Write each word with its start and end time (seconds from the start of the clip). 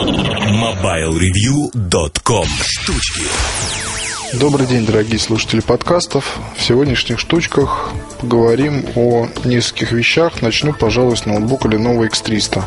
MobileReview.com 0.00 2.46
Штучки 2.62 3.22
Добрый 4.32 4.66
день, 4.66 4.86
дорогие 4.86 5.18
слушатели 5.18 5.60
подкастов. 5.60 6.38
В 6.56 6.62
сегодняшних 6.62 7.18
штучках 7.18 7.90
поговорим 8.18 8.86
о 8.96 9.28
нескольких 9.44 9.92
вещах. 9.92 10.40
Начну, 10.40 10.72
пожалуй, 10.72 11.18
с 11.18 11.26
ноутбука 11.26 11.68
Lenovo 11.68 12.08
X300. 12.08 12.62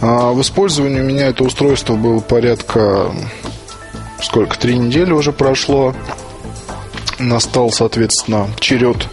А, 0.00 0.32
в 0.32 0.40
использовании 0.40 1.02
у 1.02 1.04
меня 1.04 1.26
это 1.26 1.44
устройство 1.44 1.94
было 1.94 2.20
порядка... 2.20 3.12
Сколько? 4.22 4.58
Три 4.58 4.78
недели 4.78 5.12
уже 5.12 5.32
прошло. 5.32 5.94
Настал, 7.18 7.70
соответственно, 7.70 8.48
черед 8.60 9.06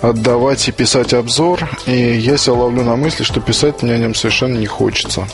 отдавать 0.00 0.66
и 0.68 0.72
писать 0.72 1.12
обзор. 1.12 1.68
И 1.86 1.92
я 1.92 2.38
себя 2.38 2.54
ловлю 2.54 2.84
на 2.84 2.96
мысли, 2.96 3.24
что 3.24 3.40
писать 3.40 3.82
мне 3.82 3.94
о 3.94 3.98
нем 3.98 4.14
совершенно 4.14 4.56
не 4.56 4.66
хочется. 4.66 5.26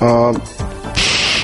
А, 0.00 0.34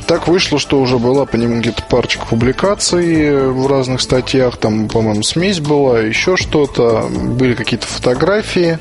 так 0.06 0.28
вышло, 0.28 0.58
что 0.58 0.80
уже 0.80 0.98
была 0.98 1.24
по 1.24 1.36
нему 1.36 1.60
где-то 1.60 1.82
парочка 1.84 2.26
публикаций 2.26 3.48
в 3.48 3.66
разных 3.66 4.02
статьях. 4.02 4.58
Там, 4.58 4.88
по-моему, 4.88 5.22
смесь 5.22 5.60
была, 5.60 6.00
еще 6.00 6.36
что-то. 6.36 7.08
Были 7.10 7.54
какие-то 7.54 7.86
фотографии. 7.86 8.78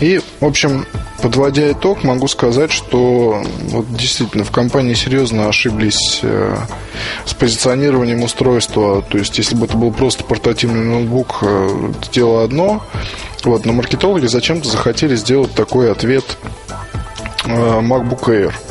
И, 0.00 0.20
в 0.40 0.44
общем, 0.44 0.84
подводя 1.22 1.70
итог, 1.70 2.02
могу 2.02 2.26
сказать, 2.26 2.72
что 2.72 3.40
вот 3.68 3.92
действительно 3.94 4.42
в 4.42 4.50
компании 4.50 4.94
серьезно 4.94 5.48
ошиблись 5.48 6.20
э, 6.22 6.56
с 7.24 7.34
позиционированием 7.34 8.22
устройства. 8.22 9.02
То 9.02 9.18
есть, 9.18 9.38
если 9.38 9.54
бы 9.54 9.66
это 9.66 9.76
был 9.76 9.92
просто 9.92 10.24
портативный 10.24 10.84
ноутбук, 10.84 11.38
э, 11.42 11.92
дело 12.12 12.42
одно. 12.42 12.82
Вот, 13.44 13.64
но 13.64 13.72
маркетологи 13.72 14.26
зачем-то 14.26 14.68
захотели 14.68 15.14
сделать 15.14 15.52
такой 15.54 15.92
ответ 15.92 16.24
э, 17.44 17.48
MacBook 17.48 18.24
Air– 18.24 18.52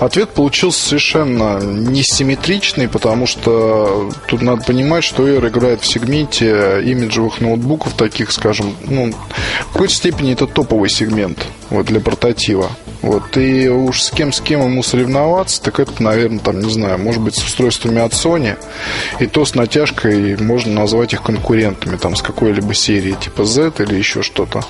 Ответ 0.00 0.30
получился 0.30 0.88
совершенно 0.88 1.60
несимметричный, 1.60 2.88
потому 2.88 3.26
что 3.26 4.10
тут 4.28 4.40
надо 4.40 4.62
понимать, 4.64 5.04
что 5.04 5.28
Air 5.28 5.46
играет 5.48 5.82
в 5.82 5.86
сегменте 5.86 6.82
имиджевых 6.82 7.42
ноутбуков, 7.42 7.92
таких, 7.92 8.32
скажем, 8.32 8.74
ну, 8.86 9.12
в 9.68 9.72
какой-то 9.74 9.92
степени 9.92 10.32
это 10.32 10.46
топовый 10.46 10.88
сегмент 10.88 11.46
вот, 11.68 11.84
для 11.84 12.00
портатива. 12.00 12.70
Вот, 13.02 13.36
и 13.36 13.68
уж 13.68 14.02
с 14.02 14.10
кем 14.10 14.32
с 14.32 14.40
кем 14.40 14.62
ему 14.62 14.82
соревноваться, 14.82 15.62
так 15.62 15.80
это, 15.80 16.02
наверное, 16.02 16.38
там, 16.38 16.60
не 16.60 16.70
знаю, 16.70 16.98
может 16.98 17.22
быть, 17.22 17.34
с 17.34 17.42
устройствами 17.42 18.00
от 18.00 18.12
Sony, 18.12 18.58
и 19.18 19.26
то 19.26 19.44
с 19.44 19.54
натяжкой 19.54 20.36
можно 20.36 20.74
назвать 20.74 21.14
их 21.14 21.22
конкурентами, 21.22 21.96
там, 21.96 22.14
с 22.14 22.22
какой-либо 22.22 22.74
серии, 22.74 23.12
типа 23.12 23.44
Z 23.44 23.72
или 23.78 23.94
еще 23.94 24.22
что-то. 24.22 24.62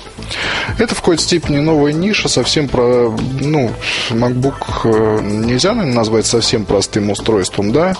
Это 0.77 0.95
в 0.95 0.99
какой-то 0.99 1.21
степени 1.21 1.59
новая 1.59 1.91
ниша, 1.91 2.29
совсем 2.29 2.69
про, 2.69 3.13
ну, 3.41 3.71
MacBook 4.09 4.85
э, 4.85 5.21
нельзя, 5.21 5.73
наверное, 5.73 5.95
назвать 5.95 6.25
совсем 6.25 6.63
простым 6.63 7.09
устройством, 7.09 7.73
да, 7.73 7.95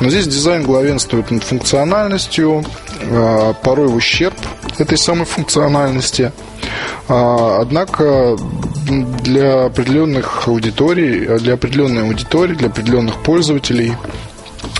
но 0.00 0.08
здесь 0.08 0.26
дизайн 0.26 0.62
главенствует 0.62 1.30
над 1.30 1.44
функциональностью, 1.44 2.64
э, 3.02 3.54
порой 3.62 3.88
в 3.88 3.96
ущерб 3.96 4.36
этой 4.78 4.96
самой 4.96 5.26
функциональности. 5.26 6.32
А, 7.08 7.58
однако 7.60 8.36
для 9.22 9.64
определенных 9.66 10.48
аудиторий, 10.48 11.38
для 11.38 11.54
определенной 11.54 12.02
аудитории, 12.02 12.54
для 12.54 12.68
определенных 12.68 13.22
пользователей 13.22 13.94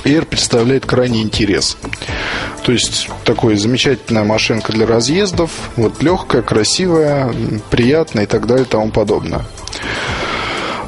Air 0.04 0.24
представляет 0.24 0.86
крайний 0.86 1.22
интерес. 1.22 1.76
То 2.64 2.72
есть 2.72 3.08
такой 3.24 3.56
замечательная 3.56 4.24
машинка 4.24 4.72
для 4.72 4.86
разъездов, 4.86 5.50
вот 5.76 6.02
легкая, 6.02 6.42
красивая, 6.42 7.32
приятная 7.70 8.24
и 8.24 8.26
так 8.26 8.46
далее 8.46 8.64
и 8.64 8.68
тому 8.68 8.90
подобное. 8.90 9.44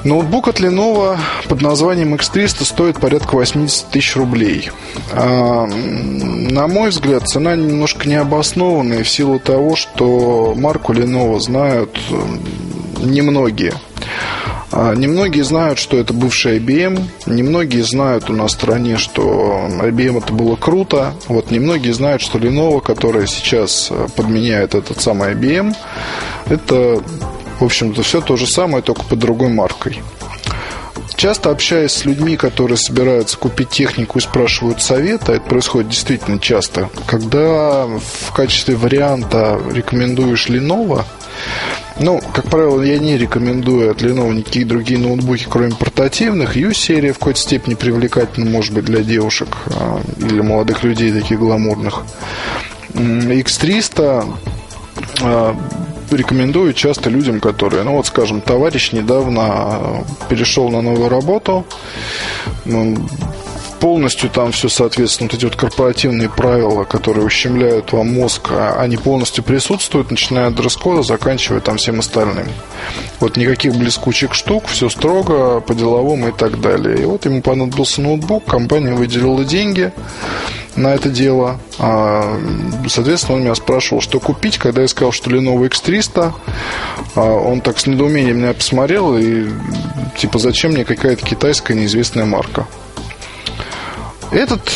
Ноутбук 0.05 0.49
от 0.49 0.61
Lenovo 0.61 1.19
под 1.49 1.61
названием 1.61 2.15
X300 2.15 2.65
стоит 2.65 3.01
порядка 3.01 3.35
80 3.35 3.89
тысяч 3.89 4.17
рублей. 4.17 4.71
А, 5.13 5.67
на 5.67 6.69
мой 6.69 6.91
взгляд, 6.91 7.27
цена 7.27 7.57
немножко 7.57 8.09
необоснованная 8.09 9.03
в 9.03 9.09
силу 9.09 9.39
того, 9.41 9.77
что 9.77 10.55
марку 10.57 10.93
Lenovo 10.93 11.41
знают 11.41 11.99
немногие. 13.03 13.75
А, 14.71 14.95
немногие 14.95 15.43
знают, 15.43 15.79
что 15.79 15.97
это 15.97 16.13
бывший 16.13 16.59
IBM. 16.59 17.03
Немногие 17.27 17.83
знают 17.83 18.31
у 18.31 18.35
нас 18.35 18.53
в 18.53 18.55
стране, 18.55 18.99
что 18.99 19.67
IBM 19.81 20.19
это 20.19 20.33
было 20.33 20.57
круто. 20.57 21.15
Вот 21.27 21.51
немногие 21.51 21.93
знают, 21.93 22.23
что 22.23 22.39
Lenovo, 22.39 22.81
которая 22.81 23.27
сейчас 23.27 23.91
подменяет 24.15 24.75
этот 24.75 25.01
самый 25.01 25.33
IBM, 25.35 25.75
это 26.49 27.03
в 27.61 27.65
общем-то, 27.65 28.03
все 28.03 28.21
то 28.21 28.37
же 28.37 28.47
самое, 28.47 28.83
только 28.83 29.03
под 29.05 29.19
другой 29.19 29.49
маркой. 29.49 30.03
Часто 31.17 31.51
общаясь 31.51 31.91
с 31.91 32.05
людьми, 32.05 32.37
которые 32.37 32.79
собираются 32.79 33.37
купить 33.37 33.71
технику 33.71 34.19
и 34.19 34.23
спрашивают 34.23 34.81
совета, 34.81 35.33
это 35.33 35.45
происходит 35.45 35.91
действительно 35.91 36.39
часто, 36.39 36.91
когда 37.07 37.87
в 37.87 38.33
качестве 38.33 38.77
варианта 38.77 39.61
рекомендуешь 39.73 40.47
Lenovo, 40.49 41.05
ну, 41.99 42.21
как 42.33 42.45
правило, 42.45 42.81
я 42.83 42.99
не 42.99 43.19
рекомендую 43.19 43.91
от 43.91 44.01
Lenovo 44.03 44.33
никакие 44.33 44.65
другие 44.65 45.01
ноутбуки, 45.01 45.47
кроме 45.51 45.75
портативных. 45.75 46.55
U-серия 46.55 47.13
в 47.13 47.19
какой-то 47.19 47.41
степени 47.41 47.75
привлекательна, 47.75 48.49
может 48.49 48.73
быть, 48.73 48.85
для 48.85 49.03
девушек 49.03 49.49
а, 49.67 50.01
или 50.19 50.41
молодых 50.41 50.85
людей 50.85 51.11
таких 51.13 51.41
гламурных. 51.41 52.05
X300 52.95 54.25
рекомендую 56.11 56.73
часто 56.73 57.11
людям, 57.11 57.41
которые, 57.41 57.83
ну 57.83 57.97
вот, 57.97 58.07
скажем, 58.07 58.41
товарищ 58.41 58.93
недавно 58.93 60.05
перешел 60.29 60.69
на 60.69 60.81
новую 60.81 61.09
работу, 61.09 61.65
полностью 63.81 64.29
там 64.31 64.53
все, 64.53 64.69
соответственно, 64.69 65.29
вот 65.31 65.39
эти 65.39 65.45
вот 65.45 65.57
корпоративные 65.57 66.29
правила, 66.29 66.85
которые 66.85 67.25
ущемляют 67.25 67.93
вам 67.93 68.13
мозг, 68.13 68.49
а 68.51 68.77
они 68.81 68.97
полностью 68.97 69.45
присутствуют, 69.45 70.11
начиная 70.11 70.49
от 70.49 70.55
дресс-кода, 70.55 71.03
заканчивая 71.03 71.61
там 71.61 71.77
всем 71.77 72.01
остальным. 72.01 72.49
Вот 73.21 73.37
никаких 73.37 73.75
блескучих 73.75 74.35
штук, 74.35 74.67
все 74.67 74.89
строго, 74.89 75.61
по-деловому 75.61 76.29
и 76.29 76.33
так 76.33 76.61
далее. 76.61 77.03
И 77.03 77.05
вот 77.05 77.25
ему 77.25 77.43
понадобился 77.43 78.01
ноутбук, 78.01 78.45
компания 78.45 78.95
выделила 78.95 79.45
деньги 79.45 79.93
на 80.77 80.95
это 80.95 81.09
дело. 81.09 81.61
А, 81.79 82.39
соответственно, 82.89 83.37
он 83.37 83.45
меня 83.45 83.55
спрашивал, 83.55 84.01
что 84.01 84.21
купить, 84.21 84.59
когда 84.59 84.83
я 84.83 84.89
сказал, 84.89 85.13
что 85.13 85.31
Lenovo 85.31 85.69
X300. 85.69 86.33
А, 87.15 87.21
он 87.21 87.61
так 87.61 87.79
с 87.79 87.87
недоумением 87.87 88.39
меня 88.39 88.53
посмотрел 88.53 89.17
и 89.17 89.49
типа, 90.17 90.39
зачем 90.39 90.73
мне 90.73 90.85
какая-то 90.85 91.25
китайская 91.25 91.75
неизвестная 91.75 92.25
марка? 92.25 92.67
Этот 94.31 94.71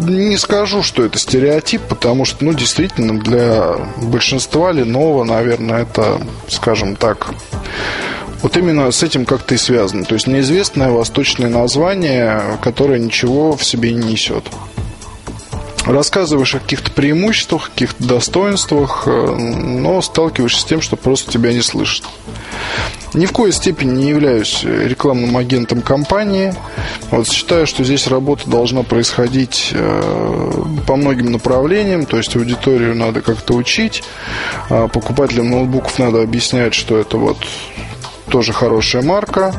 не 0.00 0.36
скажу, 0.36 0.82
что 0.82 1.04
это 1.04 1.18
стереотип, 1.18 1.82
потому 1.82 2.24
что, 2.24 2.44
ну, 2.44 2.52
действительно, 2.52 3.18
для 3.20 3.76
большинства 3.96 4.72
Lenovo, 4.72 5.24
наверное, 5.24 5.82
это, 5.82 6.20
скажем 6.48 6.96
так, 6.96 7.30
вот 8.42 8.56
именно 8.56 8.90
с 8.90 9.02
этим 9.02 9.24
как-то 9.24 9.54
и 9.54 9.58
связано. 9.58 10.04
То 10.04 10.14
есть 10.14 10.26
неизвестное 10.26 10.90
восточное 10.90 11.48
название, 11.48 12.42
которое 12.62 12.98
ничего 12.98 13.56
в 13.56 13.64
себе 13.64 13.92
не 13.92 14.12
несет 14.12 14.44
рассказываешь 15.88 16.54
о 16.54 16.60
каких-то 16.60 16.90
преимуществах, 16.90 17.70
каких-то 17.70 18.04
достоинствах, 18.04 19.04
э, 19.06 19.10
но 19.10 20.00
сталкиваешься 20.02 20.60
с 20.60 20.64
тем, 20.64 20.80
что 20.80 20.96
просто 20.96 21.32
тебя 21.32 21.52
не 21.52 21.62
слышат. 21.62 22.04
Ни 23.14 23.24
в 23.24 23.32
коей 23.32 23.52
степени 23.52 24.02
не 24.02 24.08
являюсь 24.10 24.62
рекламным 24.64 25.36
агентом 25.36 25.80
компании. 25.80 26.54
Вот 27.10 27.26
считаю, 27.28 27.66
что 27.66 27.82
здесь 27.82 28.06
работа 28.06 28.48
должна 28.48 28.82
происходить 28.82 29.70
э, 29.72 30.52
по 30.86 30.96
многим 30.96 31.32
направлениям. 31.32 32.04
То 32.04 32.18
есть 32.18 32.36
аудиторию 32.36 32.94
надо 32.94 33.22
как-то 33.22 33.54
учить. 33.54 34.02
А 34.68 34.88
покупателям 34.88 35.50
ноутбуков 35.50 35.98
надо 35.98 36.22
объяснять, 36.22 36.74
что 36.74 36.98
это 36.98 37.16
вот 37.16 37.38
тоже 38.28 38.52
хорошая 38.52 39.02
марка 39.02 39.54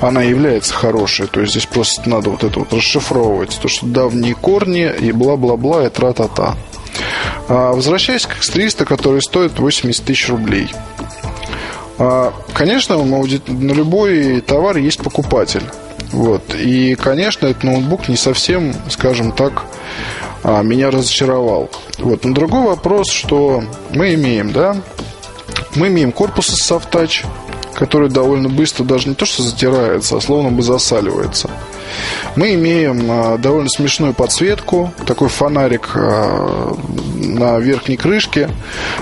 она 0.00 0.22
является 0.22 0.74
хорошей. 0.74 1.26
То 1.26 1.40
есть 1.40 1.52
здесь 1.52 1.66
просто 1.66 2.08
надо 2.08 2.30
вот 2.30 2.44
это 2.44 2.60
вот 2.60 2.72
расшифровывать. 2.72 3.58
То, 3.60 3.68
что 3.68 3.86
давние 3.86 4.34
корни 4.34 4.90
и 4.98 5.12
бла-бла-бла 5.12 5.86
и 5.86 5.90
тра-та-та. 5.90 6.56
А, 7.48 7.72
возвращаясь 7.72 8.26
к 8.26 8.38
X300, 8.38 8.84
который 8.84 9.22
стоит 9.22 9.58
80 9.58 10.04
тысяч 10.04 10.28
рублей. 10.28 10.70
А, 11.98 12.32
конечно, 12.54 12.96
на 12.96 13.72
любой 13.72 14.40
товар 14.40 14.76
есть 14.76 15.00
покупатель. 15.00 15.64
Вот. 16.12 16.54
И, 16.54 16.94
конечно, 16.94 17.46
этот 17.46 17.64
ноутбук 17.64 18.08
не 18.08 18.16
совсем, 18.16 18.74
скажем 18.88 19.32
так, 19.32 19.64
а, 20.42 20.62
меня 20.62 20.90
разочаровал. 20.90 21.70
Вот. 21.98 22.24
Но 22.24 22.34
другой 22.34 22.62
вопрос, 22.62 23.10
что 23.10 23.64
мы 23.90 24.14
имеем, 24.14 24.52
да? 24.52 24.76
Мы 25.74 25.88
имеем 25.88 26.12
корпус 26.12 26.50
из 26.50 26.70
Touch, 26.70 27.26
который 27.78 28.08
довольно 28.08 28.48
быстро 28.48 28.82
даже 28.82 29.08
не 29.08 29.14
то 29.14 29.24
что 29.24 29.44
затирается, 29.44 30.16
а 30.16 30.20
словно 30.20 30.50
бы 30.50 30.62
засаливается. 30.62 31.48
Мы 32.34 32.54
имеем 32.54 33.08
а, 33.08 33.38
довольно 33.38 33.68
смешную 33.68 34.14
подсветку, 34.14 34.92
такой 35.06 35.28
фонарик, 35.28 35.92
а, 35.94 36.76
на 37.18 37.58
верхней 37.58 37.96
крышке 37.96 38.50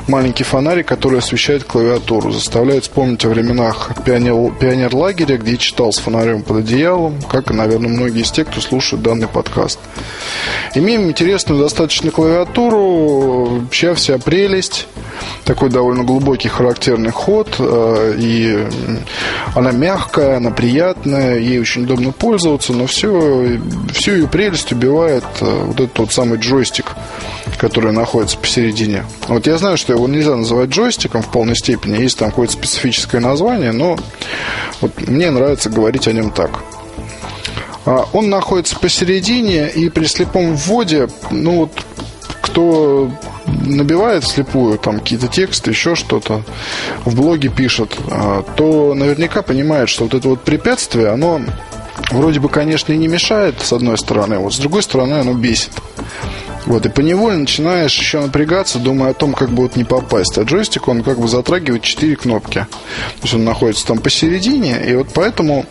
маленький 0.09 0.45
фонарик, 0.45 0.87
который 0.87 1.19
освещает 1.19 1.65
клавиатуру. 1.65 2.33
Заставляет 2.33 2.85
вспомнить 2.85 3.25
о 3.25 3.29
временах 3.29 3.91
пионер, 4.05 4.53
пионер-лагеря, 4.59 5.39
где 5.39 5.53
я 5.53 5.57
читал 5.57 5.93
с 5.93 5.99
фонарем 5.99 6.43
под 6.43 6.59
одеялом, 6.59 7.21
как, 7.31 7.51
наверное, 7.51 7.89
многие 7.89 8.23
из 8.23 8.31
тех, 8.31 8.49
кто 8.49 8.61
слушает 8.61 9.03
данный 9.03 9.29
подкаст. 9.29 9.79
Имеем 10.75 11.09
интересную 11.09 11.61
достаточно 11.61 12.11
клавиатуру, 12.11 13.67
вся 13.71 13.95
вся 13.95 14.19
прелесть 14.19 14.87
такой 15.45 15.71
довольно 15.71 16.05
глубокий 16.05 16.49
характерный 16.49 17.11
ход, 17.11 17.55
э, 17.59 18.15
и 18.19 18.67
она 19.55 19.71
мягкая, 19.73 20.39
она 20.39 20.51
приятная, 20.51 21.39
ей 21.39 21.61
очень 21.61 21.85
удобно 21.85 22.12
пользоваться, 22.12 22.73
но 22.73 22.87
все, 22.87 23.59
всю 23.93 24.12
ее 24.12 24.29
прелесть 24.29 24.73
убивает 24.73 25.25
э, 25.41 25.62
вот 25.65 25.81
этот 25.81 25.99
вот 25.99 26.12
самый 26.12 26.39
джойстик, 26.39 26.93
который 27.58 27.93
находится 27.93 28.38
посередине. 28.38 29.05
Вот 29.29 29.47
я 29.47 29.58
знаю, 29.58 29.76
что 29.76 29.93
его 29.93 30.06
нельзя 30.08 30.37
называть 30.37 30.70
джойстиком 30.70 31.23
в 31.23 31.31
полной 31.31 31.56
степени, 31.56 32.00
есть 32.00 32.19
там 32.19 32.31
какое-то 32.31 32.53
специфическое 32.53 33.20
название, 33.20 33.73
но 33.73 33.99
вот 34.81 35.08
мне 35.08 35.31
нравится 35.31 35.70
говорить 35.70 36.06
о 36.08 36.12
нем 36.12 36.31
так. 36.31 36.62
А, 37.87 38.05
он 38.12 38.29
находится 38.29 38.79
посередине, 38.79 39.69
и 39.69 39.88
при 39.88 40.06
слепом 40.06 40.56
вводе, 40.56 41.08
ну 41.31 41.56
вот, 41.56 41.73
кто 42.43 43.11
набивает 43.47 44.25
вслепую 44.25 44.79
там 44.79 44.99
какие-то 44.99 45.29
тексты, 45.29 45.70
еще 45.70 45.94
что-то, 45.94 46.43
в 47.05 47.14
блоге 47.14 47.49
пишет, 47.49 47.97
а, 48.11 48.43
то 48.56 48.94
наверняка 48.94 49.43
понимает, 49.43 49.88
что 49.88 50.05
вот 50.05 50.14
это 50.14 50.29
вот 50.29 50.43
препятствие, 50.43 51.09
оно 51.09 51.41
вроде 52.11 52.41
бы, 52.41 52.49
конечно, 52.49 52.93
и 52.93 52.97
не 52.97 53.09
мешает, 53.09 53.61
с 53.61 53.73
одной 53.73 53.99
стороны, 53.99 54.38
вот 54.38 54.55
с 54.55 54.59
другой 54.59 54.82
стороны 54.82 55.14
оно 55.14 55.32
бесит. 55.32 55.73
Вот, 56.67 56.85
и 56.85 56.89
поневоле 56.89 57.39
начинаешь 57.39 57.97
еще 57.97 58.21
напрягаться, 58.21 58.79
думая 58.79 59.11
о 59.11 59.15
том, 59.15 59.33
как 59.33 59.51
вот 59.51 59.77
не 59.77 59.85
попасть. 59.85 60.37
А 60.37 60.43
джойстик, 60.43 60.89
он 60.89 61.03
как 61.03 61.19
бы 61.19 61.29
затрагивает 61.29 61.83
четыре 61.83 62.17
кнопки. 62.17 62.67
То 62.69 63.23
есть 63.23 63.35
он 63.35 63.45
находится 63.45 63.87
там 63.87 63.99
посередине, 63.99 64.83
и 64.85 64.95
вот 64.95 65.09
поэтому 65.15 65.67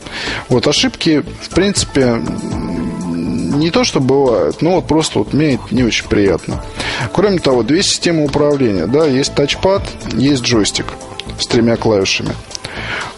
вот 0.48 0.68
ошибки, 0.68 1.24
в 1.42 1.50
принципе, 1.54 2.22
не 3.56 3.72
то, 3.72 3.84
что 3.84 4.00
бывают, 4.00 4.62
но 4.62 4.76
вот 4.76 4.88
просто 4.88 5.20
вот 5.20 5.34
мне 5.34 5.60
не 5.72 5.84
очень 5.84 6.08
приятно. 6.08 6.64
Кроме 7.14 7.40
того, 7.40 7.64
две 7.64 7.84
системы 7.84 8.24
управления. 8.24 8.88
Да, 8.88 9.06
есть 9.06 9.36
тачпад, 9.36 9.84
есть 10.14 10.44
джойстик 10.44 10.86
с 11.40 11.48
тремя 11.48 11.76
клавишами. 11.76 12.32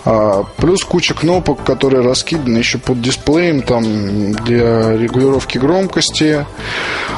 А, 0.06 0.44
плюс 0.58 0.84
куча 0.84 1.14
кнопок, 1.14 1.64
которые 1.64 2.02
раскиданы 2.02 2.58
еще 2.58 2.78
под 2.78 3.02
дисплеем, 3.02 3.62
там 3.62 4.34
для 4.34 4.96
регулировки 4.96 5.58
громкости, 5.58 6.46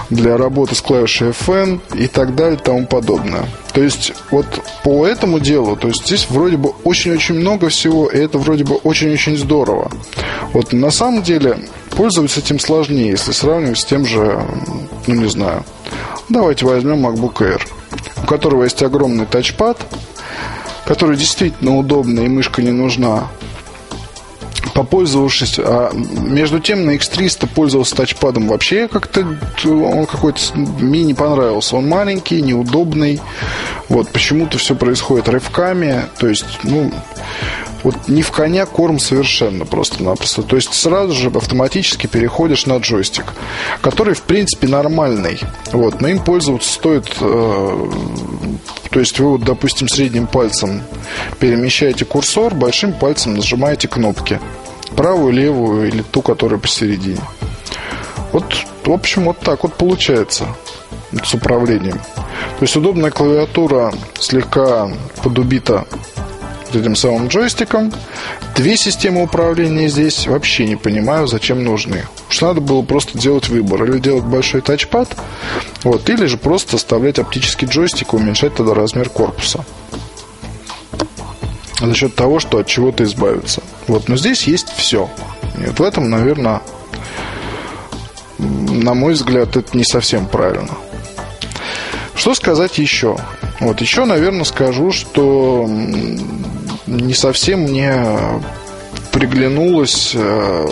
для 0.09 0.37
работы 0.37 0.75
с 0.75 0.81
клавишей 0.81 1.29
FN 1.29 1.79
и 1.93 2.07
так 2.07 2.35
далее 2.35 2.57
и 2.57 2.63
тому 2.63 2.87
подобное. 2.87 3.45
То 3.73 3.83
есть 3.83 4.13
вот 4.31 4.45
по 4.83 5.05
этому 5.05 5.39
делу, 5.39 5.75
то 5.75 5.87
есть 5.87 6.05
здесь 6.05 6.27
вроде 6.29 6.57
бы 6.57 6.73
очень-очень 6.83 7.35
много 7.35 7.69
всего, 7.69 8.09
и 8.09 8.17
это 8.17 8.37
вроде 8.37 8.63
бы 8.63 8.75
очень-очень 8.75 9.37
здорово. 9.37 9.91
Вот 10.53 10.73
на 10.73 10.89
самом 10.89 11.21
деле 11.21 11.59
пользоваться 11.95 12.39
этим 12.39 12.59
сложнее, 12.59 13.11
если 13.11 13.31
сравнивать 13.31 13.79
с 13.79 13.85
тем 13.85 14.05
же, 14.05 14.41
ну 15.05 15.13
не 15.13 15.29
знаю, 15.29 15.63
давайте 16.27 16.65
возьмем 16.65 17.05
MacBook 17.05 17.35
Air, 17.35 17.61
у 18.23 18.25
которого 18.25 18.63
есть 18.63 18.81
огромный 18.81 19.25
тачпад, 19.25 19.77
который 20.89 21.17
действительно 21.17 21.77
удобный 21.77 22.25
и 22.25 22.27
мышка 22.27 22.63
не 22.63 22.71
нужна. 22.71 23.27
Попользовавшись, 24.73 25.59
а 25.59 25.91
между 25.93 26.59
тем 26.59 26.83
на 26.85 26.95
X300 26.95 27.47
пользовался 27.53 27.95
тачпадом 27.95 28.47
вообще 28.47 28.87
как-то 28.87 29.23
он 29.65 30.07
какой-то 30.07 30.39
мне 30.55 31.03
не 31.03 31.13
понравился. 31.13 31.75
Он 31.75 31.87
маленький, 31.87 32.41
неудобный. 32.41 33.21
Вот 33.87 34.09
почему-то 34.09 34.57
все 34.57 34.73
происходит 34.73 35.29
рывками. 35.29 36.05
То 36.17 36.27
есть, 36.27 36.45
ну, 36.63 36.91
вот 37.83 38.07
не 38.07 38.23
в 38.23 38.31
коня 38.31 38.65
корм 38.65 38.97
совершенно 38.97 39.65
просто-напросто. 39.65 40.41
То 40.41 40.55
есть 40.55 40.73
сразу 40.73 41.13
же 41.13 41.29
автоматически 41.29 42.07
переходишь 42.07 42.65
на 42.65 42.77
джойстик, 42.77 43.25
который 43.81 44.15
в 44.15 44.23
принципе 44.23 44.67
нормальный. 44.67 45.39
Вот, 45.71 46.01
но 46.01 46.07
им 46.07 46.19
пользоваться 46.19 46.71
стоит 46.71 47.05
э, 47.21 47.91
то 48.89 48.99
есть 48.99 49.19
вы, 49.19 49.31
вот, 49.31 49.41
допустим, 49.41 49.87
средним 49.87 50.27
пальцем 50.27 50.81
перемещаете 51.39 52.05
курсор, 52.05 52.53
большим 52.53 52.93
пальцем 52.93 53.35
нажимаете 53.35 53.87
кнопки. 53.87 54.39
Правую, 54.95 55.33
левую 55.33 55.87
или 55.87 56.01
ту, 56.01 56.21
которая 56.21 56.59
посередине. 56.59 57.21
Вот, 58.31 58.45
в 58.85 58.91
общем, 58.91 59.25
вот 59.25 59.39
так 59.39 59.63
вот 59.63 59.73
получается 59.75 60.47
с 61.23 61.33
управлением. 61.33 61.97
То 61.97 62.61
есть 62.61 62.75
удобная 62.75 63.11
клавиатура 63.11 63.93
слегка 64.19 64.91
подубита 65.23 65.85
этим 66.75 66.95
самым 66.95 67.27
джойстиком. 67.27 67.91
Две 68.55 68.77
системы 68.77 69.23
управления 69.23 69.87
здесь 69.87 70.27
вообще 70.27 70.65
не 70.65 70.75
понимаю, 70.75 71.27
зачем 71.27 71.63
нужны. 71.63 72.05
Уж 72.29 72.41
надо 72.41 72.61
было 72.61 72.81
просто 72.81 73.17
делать 73.17 73.49
выбор. 73.49 73.83
Или 73.85 73.99
делать 73.99 74.23
большой 74.23 74.61
тачпад, 74.61 75.15
вот, 75.83 76.09
или 76.09 76.25
же 76.25 76.37
просто 76.37 76.75
оставлять 76.75 77.19
оптический 77.19 77.67
джойстик 77.67 78.13
и 78.13 78.15
уменьшать 78.15 78.55
тогда 78.55 78.73
размер 78.73 79.09
корпуса. 79.09 79.65
За 81.79 81.95
счет 81.95 82.15
того, 82.15 82.39
что 82.39 82.57
от 82.57 82.67
чего-то 82.67 83.03
избавиться. 83.05 83.63
Вот, 83.87 84.09
но 84.09 84.17
здесь 84.17 84.43
есть 84.43 84.69
все. 84.75 85.09
И 85.57 85.65
вот 85.65 85.79
в 85.79 85.83
этом, 85.83 86.09
наверное, 86.09 86.61
на 88.37 88.93
мой 88.93 89.13
взгляд, 89.13 89.55
это 89.55 89.77
не 89.77 89.83
совсем 89.83 90.25
правильно. 90.25 90.75
Что 92.15 92.33
сказать 92.35 92.77
еще? 92.77 93.17
Вот 93.61 93.79
еще, 93.79 94.03
наверное, 94.03 94.43
скажу, 94.43 94.91
что 94.91 95.69
не 96.89 97.13
совсем 97.13 97.61
мне 97.61 97.95
приглянулась 99.11 100.11
э, 100.15 100.67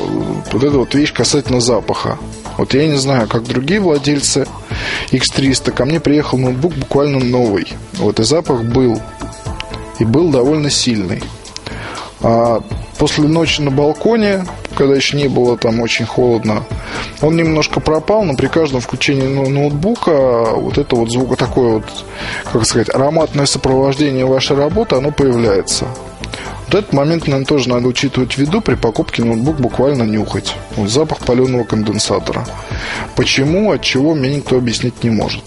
вот 0.52 0.64
эта 0.64 0.78
вот 0.78 0.94
вещь 0.96 1.14
касательно 1.14 1.62
запаха. 1.62 2.18
Вот 2.58 2.74
я 2.74 2.88
не 2.88 2.98
знаю, 2.98 3.28
как 3.28 3.44
другие 3.44 3.80
владельцы 3.80 4.48
X300, 5.12 5.72
ко 5.72 5.86
мне 5.86 6.00
приехал 6.00 6.38
ноутбук 6.38 6.74
буквально 6.74 7.20
новый. 7.20 7.68
Вот 7.94 8.20
и 8.20 8.24
запах 8.24 8.64
был. 8.64 9.00
И 10.00 10.06
был 10.06 10.30
довольно 10.30 10.70
сильный. 10.70 11.22
А 12.22 12.62
после 12.98 13.28
ночи 13.28 13.62
на 13.62 13.70
балконе, 13.70 14.46
когда 14.76 14.96
еще 14.96 15.18
не 15.18 15.28
было 15.28 15.56
там 15.58 15.80
очень 15.82 16.06
холодно, 16.06 16.64
он 17.22 17.36
немножко 17.36 17.80
пропал, 17.80 18.24
но 18.24 18.36
при 18.36 18.48
каждом 18.48 18.82
включении 18.82 19.28
ноутбука 19.28 20.48
вот 20.56 20.78
это 20.78 20.96
вот 20.96 21.12
звук, 21.12 21.38
такое 21.38 21.76
вот, 21.76 21.86
как 22.52 22.66
сказать, 22.66 22.90
ароматное 22.90 23.46
сопровождение 23.46 24.26
вашей 24.26 24.58
работы, 24.58 24.96
оно 24.96 25.12
появляется. 25.12 25.86
Вот 26.68 26.76
этот 26.76 26.92
момент, 26.92 27.28
наверное, 27.28 27.46
тоже 27.46 27.70
надо 27.70 27.88
учитывать 27.88 28.34
в 28.34 28.38
виду 28.38 28.60
при 28.60 28.76
покупке 28.76 29.24
ноутбук 29.24 29.58
буквально 29.58 30.04
нюхать. 30.04 30.54
Вот 30.76 30.90
запах 30.90 31.20
паленого 31.20 31.64
конденсатора. 31.64 32.46
Почему, 33.16 33.72
от 33.72 33.82
чего, 33.82 34.14
мне 34.14 34.36
никто 34.36 34.58
объяснить 34.58 35.02
не 35.02 35.10
может. 35.10 35.44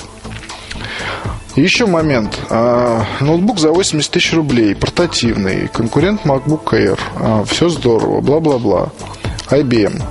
Еще 1.57 1.85
момент. 1.85 2.39
А, 2.49 3.05
ноутбук 3.21 3.59
за 3.59 3.71
80 3.71 4.11
тысяч 4.11 4.33
рублей, 4.33 4.75
портативный, 4.75 5.69
конкурент 5.69 6.23
MacBook 6.25 6.65
Air. 6.73 6.99
А, 7.17 7.45
все 7.45 7.69
здорово, 7.69 8.23
бла-бла-бла. 8.23 8.91
IBM. 9.51 10.03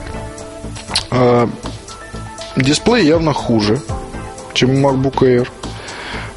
А, 1.10 1.50
дисплей 2.56 3.08
явно 3.08 3.34
хуже, 3.34 3.82
чем 4.54 4.72
у 4.75 4.89
MacBook 4.89 5.20
Air. 5.22 5.48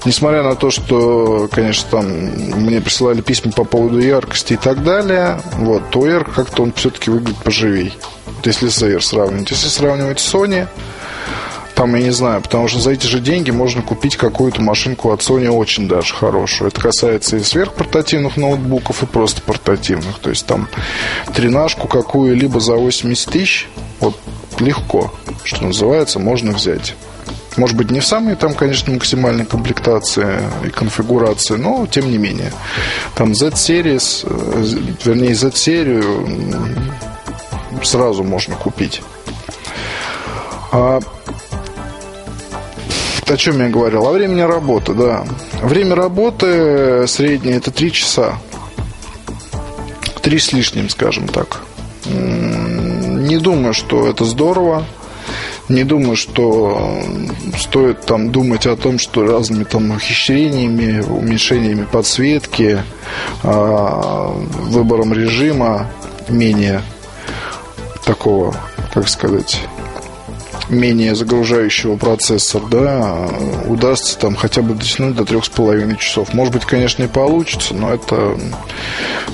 Несмотря 0.05 0.43
на 0.43 0.57
то, 0.57 0.71
что, 0.71 1.49
конечно, 1.53 1.89
там 1.91 2.07
мне 2.07 2.81
присылали 2.81 3.21
письма 3.21 3.53
по 3.53 3.65
поводу 3.65 4.01
яркости 4.01 4.55
и 4.55 4.57
так 4.57 4.83
далее, 4.83 5.41
вот, 5.59 5.91
то 5.91 6.07
Air 6.07 6.29
как-то 6.31 6.65
он 6.65 6.73
все-таки 6.73 7.11
выглядит 7.11 7.37
поживей. 7.39 7.97
Если 8.45 8.69
с 8.69 8.83
Air 8.83 9.01
сравнивать. 9.01 9.51
Если 9.51 9.69
сравнивать 9.69 10.19
с 10.19 10.35
Sony, 10.35 10.67
там, 11.75 11.95
я 11.95 12.03
не 12.03 12.11
знаю, 12.11 12.43
потому 12.43 12.69
что 12.69 12.81
за 12.81 12.91
эти 12.93 13.07
же 13.07 13.21
деньги 13.21 13.51
можно 13.51 13.83
купить 13.83 14.17
какую-то 14.17 14.61
машинку 14.61 15.11
от 15.11 15.21
Sony 15.21 15.49
очень 15.49 15.89
даже 15.89 16.15
хорошую. 16.15 16.69
Это 16.69 16.81
касается 16.81 17.37
и 17.37 17.43
сверхпортативных 17.43 18.37
ноутбуков, 18.37 19.03
и 19.03 19.07
просто 19.07 19.41
портативных. 19.43 20.19
То 20.19 20.31
есть 20.31 20.47
там 20.47 20.69
тренажку 21.35 21.89
какую-либо 21.89 22.61
за 22.61 22.75
80 22.75 23.31
тысяч, 23.31 23.69
вот 24.01 24.17
легко, 24.59 25.13
что 25.45 25.65
называется, 25.65 26.19
можно 26.19 26.53
взять. 26.53 26.95
Может 27.57 27.77
быть, 27.77 27.91
не 27.91 28.01
в 28.01 28.07
самой 28.07 28.35
там, 28.35 28.55
конечно, 28.55 28.93
максимальной 28.93 29.45
комплектации 29.45 30.39
и 30.65 30.71
конфигурации, 30.71 31.57
но 31.57 31.87
тем 31.87 32.11
не 32.11 32.19
менее. 32.19 32.53
Там 33.15 33.35
Z-Series, 33.35 34.27
э, 34.27 34.65
вернее, 35.05 35.35
Z-серию 35.35 36.27
сразу 37.83 38.25
можно 38.25 38.57
купить. 38.57 39.03
А, 40.73 41.01
о 43.29 43.37
чем 43.37 43.61
я 43.61 43.69
говорил? 43.69 44.07
О 44.07 44.13
времени 44.13 44.41
работы, 44.41 44.95
да. 44.95 45.25
Время 45.63 45.95
работы 45.95 47.07
среднее 47.07 47.57
это 47.57 47.71
3 47.71 47.93
часа. 47.93 48.39
Три 50.23 50.39
с 50.39 50.53
лишним, 50.53 50.89
скажем 50.89 51.29
так. 51.29 51.61
Не 52.07 53.39
думаю, 53.39 53.75
что 53.75 54.09
это 54.09 54.25
здорово. 54.25 54.85
Не 55.69 55.85
думаю, 55.85 56.17
что 56.17 57.01
стоит 57.57 58.01
там 58.03 58.33
думать 58.33 58.67
о 58.67 58.77
том, 58.77 58.99
что 58.99 59.25
разными 59.25 59.65
там 59.65 59.91
ухищрениями, 59.93 61.01
уменьшениями 61.01 61.87
подсветки, 61.91 62.83
а, 63.43 64.33
выбором 64.33 65.13
режима 65.13 65.91
менее 66.29 66.83
такого, 68.05 68.55
как 68.93 69.09
сказать, 69.09 69.63
менее 70.69 71.15
загружающего 71.15 71.97
процессор, 71.97 72.63
да, 72.71 73.29
удастся 73.67 74.19
там 74.19 74.35
хотя 74.35 74.63
бы 74.63 74.75
дотянуть 74.75 75.15
до 75.15 75.25
трех 75.25 75.45
с 75.45 75.49
половиной 75.49 75.97
часов. 75.97 76.35
Может 76.35 76.55
быть, 76.55 76.65
конечно, 76.65 77.05
и 77.05 77.09
получится, 77.09 77.75
но 77.75 77.93
это 77.93 78.37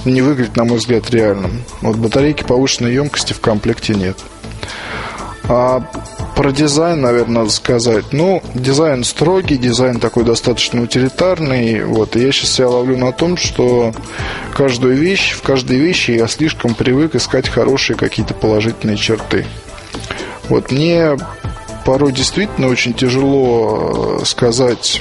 не 0.05 0.21
выглядит, 0.21 0.57
на 0.57 0.65
мой 0.65 0.79
взгляд, 0.79 1.11
реальным. 1.11 1.63
Вот 1.81 1.97
батарейки 1.97 2.43
повышенной 2.43 2.93
емкости 2.93 3.33
в 3.33 3.41
комплекте 3.41 3.95
нет. 3.95 4.19
А 5.49 5.81
про 6.37 6.53
дизайн, 6.53 7.01
наверное, 7.01 7.49
сказать. 7.49 8.13
Ну, 8.13 8.43
дизайн 8.55 9.03
строгий, 9.03 9.57
дизайн 9.57 9.99
такой 9.99 10.25
достаточно 10.25 10.83
утилитарный. 10.83 11.85
Вот. 11.85 12.17
И 12.17 12.21
я 12.21 12.33
сейчас 12.33 12.51
себя 12.51 12.69
ловлю 12.69 12.99
на 12.99 13.13
том, 13.13 13.37
что 13.37 13.93
каждую 14.55 14.97
вещь, 14.97 15.33
в 15.33 15.43
каждой 15.43 15.79
вещи 15.79 16.13
я 16.13 16.29
слишком 16.29 16.75
привык 16.75 17.15
искать 17.15 17.49
хорошие 17.49 17.97
какие-то 17.97 18.35
положительные 18.35 18.99
черты. 18.99 19.47
Вот 20.49 20.71
мне 20.71 21.17
порой 21.85 22.13
действительно 22.13 22.69
очень 22.69 22.93
тяжело 22.93 24.19
э, 24.21 24.25
сказать 24.27 25.01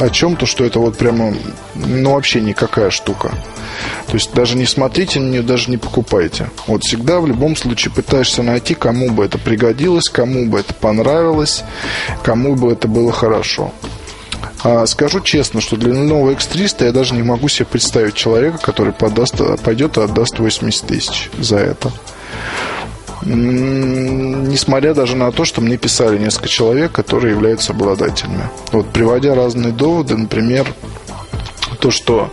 о 0.00 0.08
чем-то, 0.08 0.46
что 0.46 0.64
это 0.64 0.80
вот 0.80 0.96
прямо, 0.96 1.34
ну, 1.84 2.14
вообще 2.14 2.40
никакая 2.40 2.90
штука. 2.90 3.30
То 4.06 4.14
есть 4.14 4.32
даже 4.32 4.56
не 4.56 4.66
смотрите 4.66 5.20
на 5.20 5.30
нее, 5.30 5.42
даже 5.42 5.70
не 5.70 5.76
покупайте. 5.76 6.48
Вот 6.66 6.82
всегда 6.84 7.20
в 7.20 7.26
любом 7.26 7.56
случае 7.56 7.92
пытаешься 7.92 8.42
найти, 8.42 8.74
кому 8.74 9.10
бы 9.10 9.24
это 9.24 9.38
пригодилось, 9.38 10.08
кому 10.08 10.46
бы 10.46 10.60
это 10.60 10.74
понравилось, 10.74 11.64
кому 12.22 12.54
бы 12.54 12.72
это 12.72 12.88
было 12.88 13.12
хорошо. 13.12 13.72
А 14.62 14.86
скажу 14.86 15.20
честно, 15.20 15.60
что 15.60 15.76
для 15.76 15.92
нового 15.92 16.32
X300 16.32 16.86
я 16.86 16.92
даже 16.92 17.14
не 17.14 17.22
могу 17.22 17.48
себе 17.48 17.66
представить 17.66 18.14
человека, 18.14 18.58
который 18.58 18.92
подаст, 18.92 19.34
пойдет 19.62 19.96
и 19.96 20.00
отдаст 20.00 20.38
80 20.38 20.86
тысяч 20.86 21.30
за 21.38 21.58
это 21.58 21.92
несмотря 23.26 24.94
даже 24.94 25.16
на 25.16 25.32
то, 25.32 25.44
что 25.44 25.60
мне 25.60 25.76
писали 25.76 26.18
несколько 26.18 26.48
человек, 26.48 26.92
которые 26.92 27.34
являются 27.34 27.72
обладателями. 27.72 28.48
Вот 28.72 28.88
приводя 28.92 29.34
разные 29.34 29.72
доводы, 29.72 30.16
например, 30.16 30.66
то, 31.76 31.90
что 31.90 32.30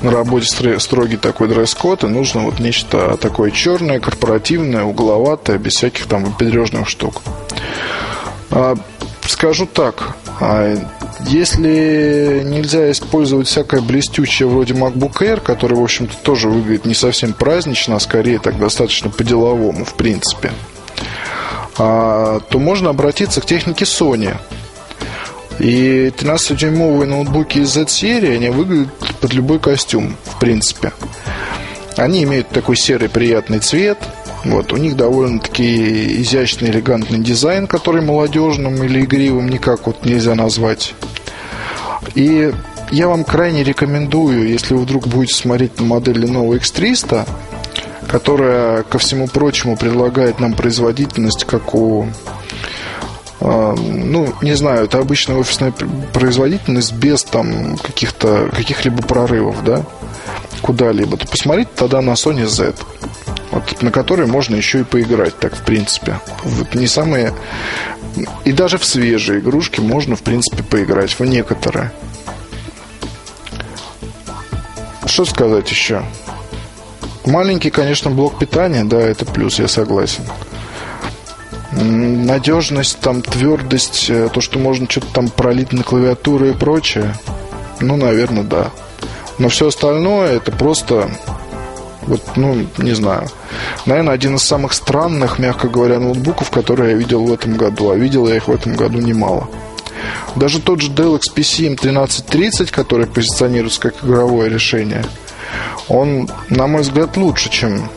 на 0.00 0.10
работе 0.10 0.78
строгий 0.78 1.16
такой 1.16 1.48
дресс-код, 1.48 2.04
и 2.04 2.08
нужно 2.08 2.42
вот 2.42 2.60
нечто 2.60 3.16
такое 3.20 3.50
черное, 3.50 4.00
корпоративное, 4.00 4.84
угловатое, 4.84 5.58
без 5.58 5.74
всяких 5.74 6.06
там 6.06 6.24
выпендрежных 6.24 6.88
штук. 6.88 7.22
А, 8.50 8.76
скажу 9.26 9.66
так, 9.66 10.16
а, 10.40 10.76
если 11.26 12.42
нельзя 12.44 12.90
использовать 12.90 13.46
всякое 13.46 13.80
блестючее 13.80 14.48
вроде 14.48 14.74
MacBook 14.74 15.20
Air, 15.20 15.40
который, 15.40 15.78
в 15.78 15.82
общем-то, 15.82 16.16
тоже 16.22 16.48
выглядит 16.48 16.84
не 16.84 16.94
совсем 16.94 17.32
празднично, 17.32 17.96
а 17.96 18.00
скорее 18.00 18.38
так 18.38 18.58
достаточно 18.58 19.10
по-деловому, 19.10 19.84
в 19.84 19.94
принципе, 19.94 20.52
а, 21.78 22.40
то 22.40 22.58
можно 22.58 22.90
обратиться 22.90 23.40
к 23.40 23.46
технике 23.46 23.84
Sony. 23.84 24.36
И 25.58 26.12
13-дюймовые 26.16 27.06
ноутбуки 27.06 27.58
из 27.58 27.72
Z-серии, 27.72 28.36
они 28.36 28.48
выглядят 28.50 28.88
под 29.20 29.32
любой 29.32 29.58
костюм, 29.58 30.16
в 30.24 30.38
принципе. 30.38 30.92
Они 31.96 32.24
имеют 32.24 32.48
такой 32.48 32.76
серый 32.76 33.08
приятный 33.08 33.60
цвет– 33.60 33.98
вот, 34.44 34.72
у 34.72 34.76
них 34.76 34.96
довольно-таки 34.96 36.20
изящный, 36.20 36.70
элегантный 36.70 37.18
дизайн, 37.18 37.66
который 37.66 38.02
молодежным 38.02 38.82
или 38.82 39.00
игривым 39.00 39.48
никак 39.48 39.86
вот 39.86 40.04
нельзя 40.04 40.34
назвать. 40.34 40.94
И 42.14 42.52
я 42.90 43.08
вам 43.08 43.24
крайне 43.24 43.64
рекомендую, 43.64 44.48
если 44.48 44.74
вы 44.74 44.82
вдруг 44.82 45.08
будете 45.08 45.34
смотреть 45.34 45.80
на 45.80 45.86
модель 45.86 46.22
Lenovo 46.22 46.58
X300, 46.58 47.26
которая, 48.06 48.82
ко 48.82 48.98
всему 48.98 49.28
прочему, 49.28 49.76
предлагает 49.76 50.40
нам 50.40 50.52
производительность, 50.52 51.44
как 51.44 51.74
у 51.74 52.06
ну, 53.40 54.32
не 54.42 54.54
знаю, 54.54 54.84
это 54.84 54.98
обычная 54.98 55.36
офисная 55.36 55.72
производительность 56.12 56.92
без 56.92 57.24
там 57.24 57.76
каких-то 57.78 58.50
каких-либо 58.54 59.02
прорывов, 59.02 59.62
да, 59.64 59.84
куда-либо, 60.62 61.16
то 61.16 61.26
посмотрите 61.26 61.70
тогда 61.76 62.00
на 62.00 62.12
Sony 62.12 62.46
Z 62.46 62.74
вот, 63.54 63.82
на 63.82 63.92
которые 63.92 64.26
можно 64.26 64.56
еще 64.56 64.80
и 64.80 64.84
поиграть, 64.84 65.38
так, 65.38 65.54
в 65.54 65.62
принципе. 65.62 66.18
Вот 66.42 66.74
не 66.74 66.88
самые... 66.88 67.32
И 68.44 68.52
даже 68.52 68.78
в 68.78 68.84
свежие 68.84 69.40
игрушки 69.40 69.80
можно, 69.80 70.16
в 70.16 70.22
принципе, 70.22 70.62
поиграть, 70.62 71.18
в 71.18 71.24
некоторые. 71.24 71.92
Что 75.06 75.24
сказать 75.24 75.70
еще? 75.70 76.02
Маленький, 77.24 77.70
конечно, 77.70 78.10
блок 78.10 78.38
питания, 78.38 78.84
да, 78.84 79.00
это 79.00 79.24
плюс, 79.24 79.58
я 79.58 79.68
согласен. 79.68 80.24
Надежность, 81.84 82.98
там, 83.00 83.22
твердость, 83.22 84.06
э, 84.08 84.28
то, 84.32 84.40
что 84.40 84.58
можно 84.58 84.88
что-то 84.88 85.06
там 85.12 85.28
пролить 85.28 85.72
на 85.72 85.82
клавиатуру 85.82 86.46
и 86.46 86.52
прочее, 86.52 87.14
ну, 87.80 87.96
наверное, 87.96 88.44
да. 88.44 88.70
Но 89.38 89.48
все 89.48 89.68
остальное 89.68 90.36
это 90.36 90.52
просто 90.52 91.10
вот, 92.06 92.20
ну, 92.36 92.66
не 92.78 92.92
знаю. 92.92 93.28
Наверное, 93.86 94.14
один 94.14 94.36
из 94.36 94.42
самых 94.42 94.74
странных, 94.74 95.38
мягко 95.38 95.68
говоря, 95.68 95.98
ноутбуков, 95.98 96.50
которые 96.50 96.92
я 96.92 96.96
видел 96.96 97.24
в 97.24 97.32
этом 97.32 97.56
году. 97.56 97.90
А 97.90 97.96
видел 97.96 98.28
я 98.28 98.36
их 98.36 98.48
в 98.48 98.52
этом 98.52 98.74
году 98.76 98.98
немало. 98.98 99.48
Даже 100.36 100.60
тот 100.60 100.80
же 100.80 100.90
Dell 100.90 101.18
XPC 101.18 101.76
M1330, 101.76 102.70
который 102.70 103.06
позиционируется 103.06 103.80
как 103.80 104.04
игровое 104.04 104.50
решение, 104.50 105.04
он, 105.88 106.28
на 106.50 106.66
мой 106.66 106.82
взгляд, 106.82 107.16
лучше, 107.16 107.50
чем 107.50 107.88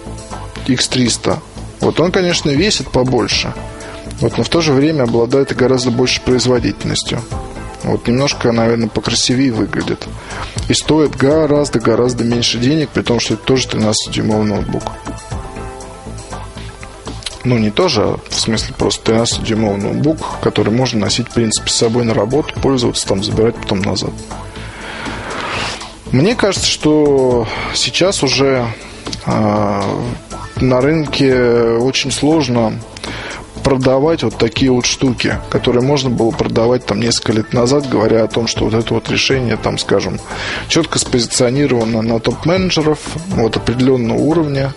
X300. 0.67 1.39
Вот 1.81 1.99
он, 1.99 2.11
конечно, 2.11 2.49
весит 2.49 2.89
побольше, 2.89 3.53
вот, 4.19 4.37
но 4.37 4.43
в 4.43 4.49
то 4.49 4.61
же 4.61 4.73
время 4.73 5.03
обладает 5.03 5.55
гораздо 5.55 5.91
большей 5.91 6.21
производительностью. 6.23 7.21
Вот 7.83 8.07
немножко, 8.07 8.51
наверное, 8.51 8.89
покрасивее 8.89 9.51
выглядит. 9.51 10.07
И 10.67 10.73
стоит 10.73 11.15
гораздо-гораздо 11.15 12.23
меньше 12.23 12.57
денег, 12.57 12.89
при 12.89 13.03
том, 13.03 13.19
что 13.19 13.35
это 13.35 13.43
тоже 13.43 13.67
13-дюймовый 13.67 14.45
ноутбук. 14.45 14.83
Ну, 17.43 17.57
не 17.57 17.69
тоже, 17.69 18.01
а 18.01 18.19
в 18.29 18.33
смысле 18.33 18.73
просто 18.77 19.13
13-дюймовый 19.13 19.77
ноутбук, 19.77 20.17
который 20.41 20.73
можно 20.73 21.01
носить, 21.01 21.29
в 21.29 21.33
принципе, 21.33 21.69
с 21.69 21.75
собой 21.75 22.03
на 22.03 22.13
работу, 22.13 22.53
пользоваться, 22.59 23.07
там, 23.07 23.23
забирать 23.23 23.55
потом 23.55 23.81
назад. 23.81 24.11
Мне 26.11 26.35
кажется, 26.35 26.67
что 26.67 27.47
сейчас 27.73 28.23
уже 28.23 28.67
э, 29.25 29.81
на 30.59 30.81
рынке 30.81 31.77
очень 31.79 32.11
сложно 32.11 32.73
продавать 33.67 34.23
вот 34.23 34.37
такие 34.37 34.71
вот 34.71 34.85
штуки, 34.85 35.41
которые 35.49 35.83
можно 35.83 36.09
было 36.09 36.31
продавать 36.31 36.85
там 36.85 37.01
несколько 37.01 37.33
лет 37.33 37.51
назад, 37.51 37.89
говоря 37.89 38.23
о 38.23 38.27
том, 38.29 38.47
что 38.47 38.63
вот 38.63 38.73
это 38.73 38.93
вот 38.93 39.09
решение, 39.09 39.57
там, 39.57 39.77
скажем, 39.77 40.21
четко 40.69 40.99
спозиционировано 40.99 42.01
на 42.01 42.21
топ-менеджеров 42.21 42.97
вот 43.27 43.57
определенного 43.57 44.19
уровня. 44.19 44.73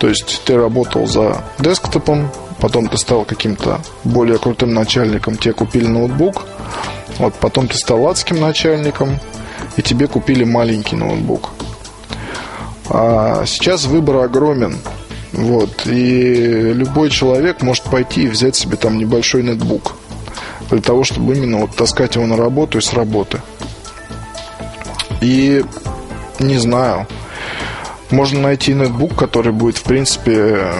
То 0.00 0.06
есть 0.06 0.42
ты 0.44 0.58
работал 0.58 1.06
за 1.06 1.42
десктопом, 1.58 2.30
потом 2.60 2.88
ты 2.88 2.98
стал 2.98 3.24
каким-то 3.24 3.80
более 4.04 4.36
крутым 4.36 4.74
начальником, 4.74 5.38
тебе 5.38 5.54
купили 5.54 5.86
ноутбук, 5.86 6.44
вот 7.16 7.32
потом 7.36 7.68
ты 7.68 7.78
стал 7.78 8.06
адским 8.06 8.38
начальником, 8.38 9.18
и 9.78 9.82
тебе 9.82 10.08
купили 10.08 10.44
маленький 10.44 10.96
ноутбук. 10.96 11.52
А 12.90 13.46
сейчас 13.46 13.86
выбор 13.86 14.16
огромен. 14.16 14.76
Вот. 15.32 15.86
И 15.86 16.72
любой 16.74 17.10
человек 17.10 17.62
может 17.62 17.84
пойти 17.84 18.24
и 18.24 18.28
взять 18.28 18.56
себе 18.56 18.76
там 18.76 18.98
небольшой 18.98 19.42
нетбук 19.42 19.94
для 20.70 20.80
того, 20.80 21.04
чтобы 21.04 21.36
именно 21.36 21.58
вот 21.58 21.74
таскать 21.76 22.16
его 22.16 22.26
на 22.26 22.36
работу 22.36 22.78
и 22.78 22.80
с 22.80 22.92
работы. 22.92 23.40
И 25.20 25.64
не 26.38 26.58
знаю, 26.58 27.06
можно 28.10 28.40
найти 28.40 28.72
нетбук, 28.72 29.14
который 29.14 29.52
будет, 29.52 29.76
в 29.76 29.82
принципе, 29.82 30.72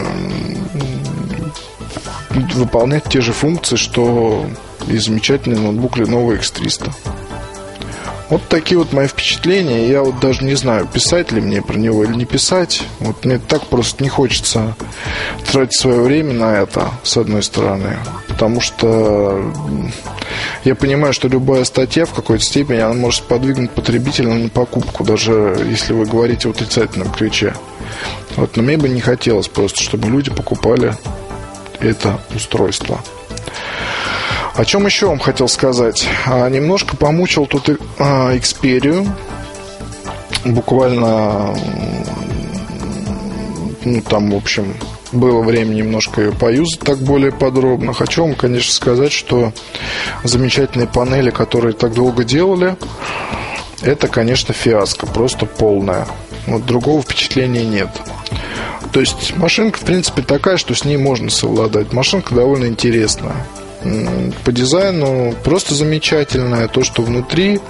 выполнять 2.55 3.05
те 3.05 3.21
же 3.21 3.33
функции, 3.33 3.77
что 3.77 4.47
и 4.89 4.99
замечательный 4.99 5.59
ноутбук 5.59 5.99
Lenovo 5.99 6.39
X300. 6.39 6.93
Вот 8.31 8.47
такие 8.49 8.79
вот 8.79 8.93
мои 8.93 9.09
впечатления. 9.09 9.89
Я 9.89 10.03
вот 10.03 10.21
даже 10.21 10.45
не 10.45 10.55
знаю, 10.55 10.87
писать 10.87 11.33
ли 11.33 11.41
мне 11.41 11.63
про 11.63 11.77
него 11.77 12.05
или 12.05 12.15
не 12.15 12.25
писать. 12.25 12.83
Вот 13.01 13.25
мне 13.25 13.39
так 13.39 13.67
просто 13.67 14.03
не 14.05 14.09
хочется 14.09 14.77
тратить 15.51 15.79
свое 15.79 16.01
время 16.01 16.33
на 16.33 16.57
это, 16.57 16.91
с 17.03 17.17
одной 17.17 17.43
стороны. 17.43 17.99
Потому 18.29 18.61
что 18.61 19.53
я 20.65 20.77
понимаю, 20.77 21.13
что 21.13 21.27
любая 21.27 21.65
статья 21.65 22.07
в 22.07 22.13
какой-то 22.13 22.45
степени 22.45 22.79
она 22.79 22.95
может 22.95 23.25
подвигнуть 23.25 23.73
потребителя 23.73 24.33
на 24.33 24.49
покупку, 24.49 25.03
даже 25.03 25.67
если 25.69 25.93
вы 25.93 26.07
говорите 26.07 26.47
в 26.47 26.53
отрицательном 26.53 27.11
ключе. 27.11 27.55
Вот, 28.37 28.57
но 28.57 28.63
мне 28.63 28.77
бы 28.77 28.89
не 28.89 29.01
хотелось 29.01 29.49
просто, 29.49 29.83
чтобы 29.83 30.09
люди 30.09 30.31
покупали 30.31 30.95
это 31.81 32.21
устройство. 32.35 33.01
О 34.61 34.65
чем 34.67 34.85
еще 34.85 35.07
вам 35.07 35.19
хотел 35.19 35.49
сказать? 35.49 36.07
А, 36.27 36.47
немножко 36.51 36.95
помучил 36.95 37.47
тут 37.47 37.71
а, 37.99 38.35
Xperia. 38.37 39.09
Буквально, 40.45 41.57
ну, 43.87 44.03
там, 44.03 44.31
в 44.33 44.37
общем, 44.37 44.75
было 45.13 45.41
время 45.41 45.73
немножко 45.73 46.21
ее 46.21 46.33
поюзать 46.33 46.81
так 46.81 46.99
более 46.99 47.33
подробно. 47.33 47.95
Хочу 47.95 48.23
вам, 48.23 48.35
конечно, 48.35 48.71
сказать, 48.71 49.13
что 49.13 49.55
замечательные 50.25 50.89
панели, 50.89 51.31
которые 51.31 51.73
так 51.73 51.95
долго 51.95 52.23
делали, 52.25 52.77
это, 53.81 54.09
конечно, 54.09 54.53
фиаско, 54.53 55.07
просто 55.07 55.47
полная. 55.47 56.07
Вот 56.47 56.67
другого 56.67 57.01
впечатления 57.01 57.65
нет. 57.65 57.89
То 58.93 59.01
есть 59.01 59.35
машинка, 59.39 59.79
в 59.79 59.85
принципе, 59.85 60.21
такая, 60.21 60.59
что 60.59 60.75
с 60.75 60.85
ней 60.85 60.99
можно 60.99 61.31
совладать. 61.31 61.95
Машинка 61.95 62.35
довольно 62.35 62.67
интересная. 62.67 63.37
По 64.45 64.53
дизайну 64.53 65.35
просто 65.45 65.75
замечательная. 65.75 66.69
То, 66.69 66.83
что 66.83 67.03
внутри, 67.03 67.61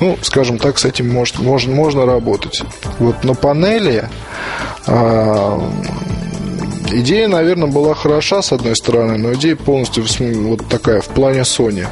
ну, 0.00 0.18
скажем 0.22 0.58
так, 0.58 0.78
с 0.78 0.84
этим 0.84 1.08
может, 1.08 1.38
можно, 1.38 1.74
можно 1.74 2.06
работать. 2.06 2.62
Вот 2.98 3.24
на 3.24 3.34
панели 3.34 4.08
а, 4.86 5.60
Идея, 6.90 7.28
наверное, 7.28 7.68
была 7.68 7.94
хороша 7.94 8.40
с 8.40 8.52
одной 8.52 8.74
стороны, 8.74 9.18
но 9.18 9.34
идея 9.34 9.56
полностью 9.56 10.04
вот 10.48 10.66
такая 10.68 11.02
в 11.02 11.08
плане 11.08 11.40
Sony. 11.40 11.86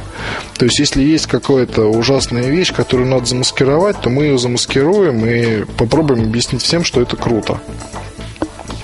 То 0.57 0.65
есть, 0.65 0.79
если 0.79 1.03
есть 1.03 1.27
какая-то 1.27 1.83
ужасная 1.85 2.47
вещь, 2.47 2.73
которую 2.73 3.07
надо 3.07 3.25
замаскировать, 3.25 4.01
то 4.01 4.09
мы 4.09 4.23
ее 4.23 4.39
замаскируем 4.39 5.23
и 5.25 5.65
попробуем 5.77 6.23
объяснить 6.23 6.63
всем, 6.63 6.83
что 6.83 7.01
это 7.01 7.15
круто. 7.15 7.59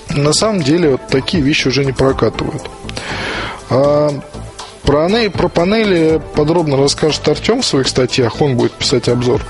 На 0.10 0.34
самом 0.34 0.62
деле, 0.62 0.92
вот 0.92 1.08
такие 1.08 1.42
вещи 1.42 1.68
уже 1.68 1.84
не 1.84 1.94
прокатывают. 1.94 2.62
А 3.70 4.12
про, 4.84 5.10
про 5.30 5.48
панели 5.48 6.22
подробно 6.36 6.78
расскажет 6.78 7.28
Артем 7.28 7.62
в 7.62 7.66
своих 7.66 7.88
статьях, 7.88 8.42
он 8.42 8.56
будет 8.56 8.74
писать 8.74 9.10
обзор. 9.10 9.42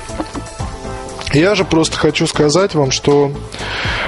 Я 1.34 1.56
же 1.56 1.66
просто 1.66 1.98
хочу 1.98 2.28
сказать 2.28 2.75
вам, 2.75 2.92
что 2.92 3.32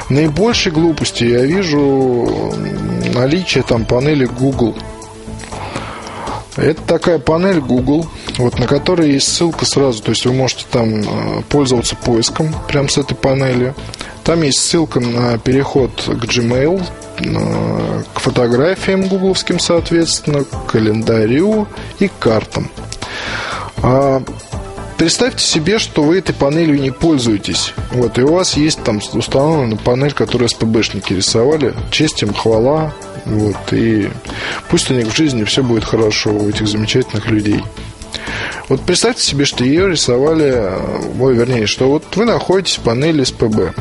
наибольшей 0.10 0.72
глупости 0.72 1.24
я 1.24 1.44
вижу 1.44 2.54
наличие 3.14 3.64
там 3.64 3.86
панели 3.86 4.26
Google. 4.26 4.76
Это 6.56 6.82
такая 6.84 7.20
панель 7.20 7.60
Google, 7.60 8.08
вот 8.38 8.60
на 8.60 8.68
которой 8.68 9.12
есть 9.12 9.28
ссылка 9.28 9.66
сразу, 9.66 10.02
то 10.02 10.12
есть 10.12 10.26
вы 10.26 10.34
можете 10.34 10.66
там 10.72 11.02
э, 11.02 11.42
пользоваться 11.50 11.98
поиском 11.98 12.56
прямо 12.70 12.88
с 12.88 12.98
этой 12.98 13.16
панели. 13.16 13.74
Там 14.24 14.42
есть 14.42 14.60
ссылка 14.60 15.02
на 15.02 15.38
переход 15.38 15.92
к 15.96 16.24
Gmail, 16.24 16.82
к 17.18 18.20
фотографиям 18.20 19.08
гугловским, 19.08 19.60
соответственно, 19.60 20.44
к 20.44 20.72
календарю 20.72 21.68
и 22.00 22.10
картам. 22.20 22.70
А 23.84 24.22
Представьте 24.98 25.44
себе, 25.44 25.78
что 25.78 26.04
вы 26.04 26.20
этой 26.20 26.34
панелью 26.34 26.80
не 26.80 26.90
пользуетесь. 26.90 27.74
Вот, 27.92 28.18
и 28.18 28.22
у 28.22 28.34
вас 28.34 28.56
есть 28.56 28.82
там 28.84 29.02
установлена 29.12 29.76
панель, 29.76 30.14
которую 30.14 30.48
СПБшники 30.48 31.12
рисовали. 31.12 31.74
Честь 31.92 32.24
им, 32.24 32.34
хвала. 32.34 32.94
Вот, 33.26 33.58
и 33.74 34.10
пусть 34.70 34.90
у 34.90 34.94
них 34.94 35.08
в 35.08 35.16
жизни 35.16 35.44
все 35.44 35.64
будет 35.64 35.84
хорошо 35.84 36.32
у 36.32 36.48
этих 36.48 36.68
замечательных 36.68 37.28
людей. 37.28 37.62
Вот 38.70 38.82
представьте 38.82 39.22
себе, 39.22 39.44
что 39.44 39.66
ее 39.66 39.90
рисовали, 39.90 40.46
э, 40.46 40.80
ой, 41.20 41.36
вернее, 41.36 41.68
что 41.68 41.90
вот 41.90 42.04
вы 42.16 42.24
находитесь 42.26 42.78
в 42.78 42.82
панели 42.82 43.24
СПБ, 43.24 43.76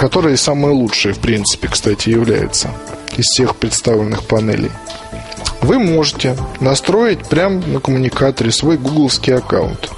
которая 0.00 0.36
самая 0.36 0.72
лучшая, 0.72 1.14
в 1.14 1.20
принципе, 1.20 1.68
кстати, 1.68 2.08
является 2.08 2.70
из 3.16 3.26
всех 3.26 3.54
представленных 3.56 4.26
панелей 4.26 4.70
вы 5.62 5.78
можете 5.78 6.36
настроить 6.60 7.28
прямо 7.28 7.64
на 7.66 7.80
коммуникаторе 7.80 8.50
свой 8.50 8.76
гугловский 8.76 9.36
аккаунт. 9.36 9.90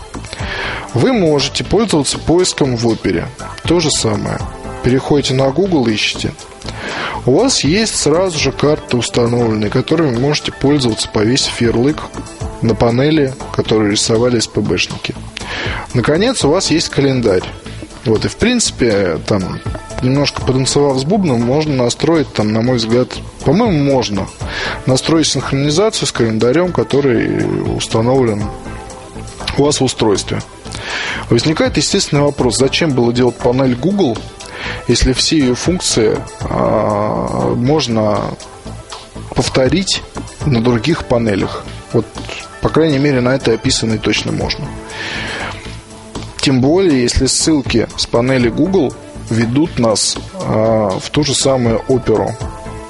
Вы 0.95 1.13
можете 1.13 1.65
пользоваться 1.65 2.19
поиском 2.19 2.77
в 2.77 2.87
опере. 2.87 3.27
То 3.65 3.81
же 3.81 3.91
самое. 3.91 4.39
Переходите 4.83 5.35
на 5.35 5.51
Google, 5.51 5.89
ищите. 5.89 6.33
У 7.25 7.37
вас 7.39 7.63
есть 7.65 7.95
сразу 7.95 8.39
же 8.39 8.51
карты 8.53 8.97
установленные, 8.97 9.71
которыми 9.71 10.15
вы 10.15 10.21
можете 10.21 10.53
пользоваться, 10.53 11.09
повесив 11.09 11.61
ярлык 11.61 12.03
на 12.61 12.75
панели, 12.75 13.33
которые 13.55 13.93
рисовали 13.93 14.41
СПБшники. 14.41 15.15
Наконец, 15.95 16.45
у 16.45 16.51
вас 16.51 16.71
есть 16.71 16.89
календарь. 16.89 17.45
Вот, 18.05 18.25
и 18.25 18.29
в 18.29 18.37
принципе, 18.37 19.19
там, 19.27 19.61
немножко 20.03 20.43
потанцевав 20.43 20.99
с 20.99 21.05
бубном, 21.05 21.41
можно 21.41 21.75
настроить, 21.85 22.33
там, 22.33 22.53
на 22.53 22.63
мой 22.63 22.77
взгляд, 22.77 23.09
по-моему, 23.45 23.85
можно 23.85 24.27
настроить 24.87 25.27
синхронизацию 25.29 26.07
с 26.07 26.13
календарем, 26.13 26.73
который 26.73 27.77
установлен 27.77 28.45
у 29.57 29.65
вас 29.65 29.81
в 29.81 29.85
устройстве. 29.85 30.41
Возникает 31.31 31.77
естественный 31.77 32.23
вопрос, 32.23 32.59
зачем 32.59 32.93
было 32.93 33.13
делать 33.13 33.37
панель 33.37 33.75
Google, 33.75 34.19
если 34.89 35.13
все 35.13 35.39
ее 35.39 35.55
функции 35.55 36.19
а, 36.41 37.55
можно 37.55 38.21
повторить 39.35 40.03
на 40.47 40.63
других 40.63 41.05
панелях. 41.05 41.65
Вот, 41.93 42.07
по 42.61 42.69
крайней 42.69 42.99
мере, 42.99 43.21
на 43.21 43.35
этой 43.35 43.55
описанной 43.55 43.99
точно 43.99 44.33
можно. 44.33 44.67
Тем 46.41 46.61
более, 46.61 47.03
если 47.03 47.27
ссылки 47.27 47.89
с 47.97 48.07
панели 48.07 48.49
Google 48.49 48.93
ведут 49.33 49.79
нас 49.79 50.17
э, 50.35 50.91
в 51.01 51.11
ту 51.11 51.25
же 51.25 51.35
самую 51.35 51.83
оперу. 51.89 52.31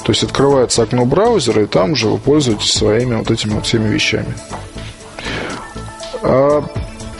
То 0.04 0.10
есть 0.10 0.24
открывается 0.24 0.82
окно 0.82 1.04
браузера, 1.04 1.62
и 1.62 1.66
там 1.66 1.94
же 1.94 2.08
вы 2.08 2.18
пользуетесь 2.18 2.72
своими 2.72 3.14
вот 3.14 3.30
этими 3.30 3.54
вот 3.54 3.66
всеми 3.66 3.88
вещами. 3.88 4.34
А, 6.22 6.64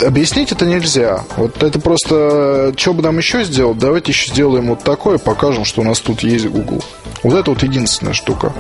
объяснить 0.05 0.53
это 0.53 0.67
нельзя. 0.67 1.25
Вот 1.37 1.63
это 1.63 1.79
просто, 1.81 2.73
что 2.77 2.93
бы 2.93 3.03
нам 3.03 3.19
еще 3.19 3.45
сделать, 3.45 3.79
давайте 3.79 4.13
еще 4.13 4.31
сделаем 4.33 4.69
вот 4.69 4.83
такое, 4.83 5.19
покажем, 5.19 5.65
что 5.65 5.83
у 5.83 5.85
нас 5.85 6.01
тут 6.01 6.23
есть 6.23 6.47
Google. 6.47 6.83
Вот 7.23 7.35
это 7.35 7.51
вот 7.51 7.63
единственная 7.63 8.15
штука, 8.15 8.53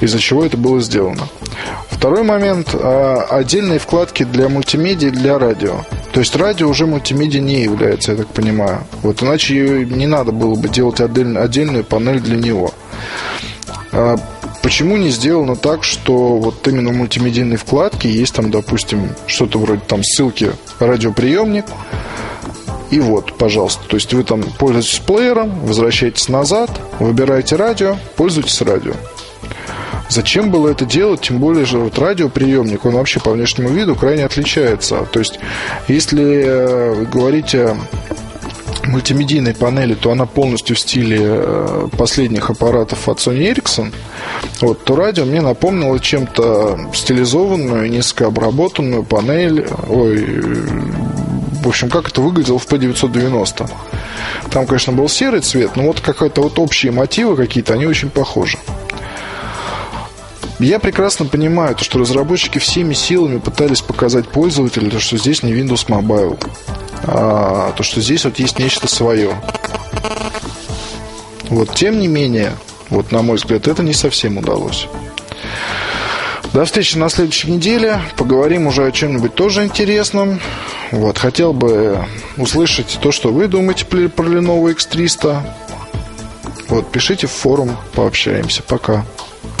из-за 0.00 0.20
чего 0.20 0.44
это 0.44 0.56
было 0.56 0.80
сделано. 0.80 1.28
Второй 1.90 2.22
момент 2.22 2.68
а, 2.74 3.26
отдельные 3.30 3.80
вкладки 3.80 4.22
для 4.22 4.48
мультимедиа 4.48 5.10
для 5.10 5.38
радио. 5.38 5.80
То 6.18 6.22
есть 6.22 6.34
радио 6.34 6.68
уже 6.68 6.84
мультимедиа 6.84 7.38
не 7.38 7.62
является, 7.62 8.10
я 8.10 8.18
так 8.18 8.26
понимаю. 8.26 8.80
Вот 9.04 9.22
иначе 9.22 9.86
не 9.88 10.08
надо 10.08 10.32
было 10.32 10.56
бы 10.56 10.68
делать 10.68 11.00
отдельную, 11.00 11.44
отдельную 11.44 11.84
панель 11.84 12.18
для 12.18 12.36
него. 12.36 12.74
А 13.92 14.16
почему 14.60 14.96
не 14.96 15.10
сделано 15.10 15.54
так, 15.54 15.84
что 15.84 16.38
вот 16.38 16.66
именно 16.66 16.90
в 16.90 16.96
мультимедийной 16.96 17.54
вкладке 17.56 18.10
есть 18.10 18.34
там, 18.34 18.50
допустим, 18.50 19.10
что-то 19.28 19.60
вроде 19.60 19.82
там 19.86 20.02
ссылки 20.02 20.50
радиоприемник, 20.80 21.66
и 22.90 22.98
вот, 22.98 23.38
пожалуйста, 23.38 23.86
то 23.86 23.94
есть 23.94 24.12
вы 24.12 24.24
там 24.24 24.42
пользуетесь 24.42 24.98
плеером, 24.98 25.60
возвращаетесь 25.60 26.28
назад, 26.28 26.68
выбираете 26.98 27.54
радио, 27.54 27.96
пользуйтесь 28.16 28.60
радио. 28.62 28.94
Зачем 30.08 30.50
было 30.50 30.68
это 30.68 30.84
делать? 30.84 31.20
Тем 31.20 31.38
более 31.38 31.66
же 31.66 31.78
вот 31.78 31.98
радиоприемник, 31.98 32.84
он 32.84 32.94
вообще 32.94 33.20
по 33.20 33.30
внешнему 33.30 33.68
виду 33.68 33.94
крайне 33.94 34.24
отличается. 34.24 35.06
То 35.12 35.18
есть, 35.18 35.38
если 35.86 36.44
э, 36.44 36.94
вы 36.94 37.06
говорите 37.06 37.76
мультимедийной 38.88 39.54
панели, 39.54 39.94
то 39.94 40.10
она 40.10 40.26
полностью 40.26 40.76
в 40.76 40.78
стиле 40.78 41.18
э, 41.20 41.88
последних 41.96 42.50
аппаратов 42.50 43.08
от 43.08 43.18
Sony 43.18 43.52
Ericsson. 43.52 43.92
Вот, 44.60 44.84
то 44.84 44.96
радио 44.96 45.24
мне 45.24 45.40
напомнило 45.40 45.98
чем-то 46.00 46.90
стилизованную, 46.94 47.90
несколько 47.90 48.26
обработанную 48.26 49.04
панель. 49.04 49.66
Ой, 49.88 50.40
в 51.62 51.68
общем, 51.68 51.90
как 51.90 52.08
это 52.08 52.20
выглядело 52.20 52.58
в 52.58 52.66
P990. 52.66 53.70
Там, 54.50 54.66
конечно, 54.66 54.92
был 54.92 55.08
серый 55.08 55.40
цвет, 55.40 55.76
но 55.76 55.84
вот 55.84 56.00
какие-то 56.00 56.40
вот 56.40 56.58
общие 56.58 56.92
мотивы 56.92 57.36
какие-то, 57.36 57.74
они 57.74 57.86
очень 57.86 58.10
похожи. 58.10 58.58
Я 60.58 60.80
прекрасно 60.80 61.24
понимаю, 61.24 61.76
то, 61.76 61.84
что 61.84 62.00
разработчики 62.00 62.58
всеми 62.58 62.92
силами 62.92 63.38
пытались 63.38 63.80
показать 63.80 64.26
пользователю, 64.26 64.90
то, 64.90 64.98
что 64.98 65.16
здесь 65.16 65.42
не 65.44 65.52
Windows 65.52 65.86
Mobile, 65.86 66.38
а 67.04 67.72
то, 67.76 67.82
что 67.84 68.00
здесь 68.00 68.24
вот 68.24 68.38
есть 68.40 68.58
нечто 68.58 68.88
свое. 68.88 69.40
Вот, 71.48 71.74
тем 71.74 72.00
не 72.00 72.08
менее, 72.08 72.52
вот 72.90 73.12
на 73.12 73.22
мой 73.22 73.36
взгляд, 73.36 73.68
это 73.68 73.82
не 73.82 73.94
совсем 73.94 74.38
удалось. 74.38 74.88
До 76.52 76.64
встречи 76.64 76.96
на 76.96 77.08
следующей 77.08 77.50
неделе. 77.50 78.00
Поговорим 78.16 78.66
уже 78.66 78.86
о 78.86 78.90
чем-нибудь 78.90 79.34
тоже 79.34 79.64
интересном. 79.64 80.40
Вот, 80.90 81.18
хотел 81.18 81.52
бы 81.52 81.98
услышать 82.36 82.98
то, 83.00 83.12
что 83.12 83.30
вы 83.30 83.46
думаете 83.48 83.84
про 83.84 83.98
Lenovo 83.98 84.74
X300. 84.74 85.40
Вот, 86.68 86.90
пишите 86.90 87.26
в 87.26 87.32
форум, 87.32 87.76
пообщаемся. 87.94 88.62
Пока. 88.62 89.04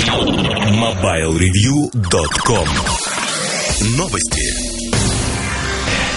MobileReview.com 0.08 2.68
Новости. 3.98 4.40